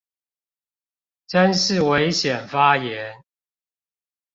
[1.27, 3.23] 真是危險發言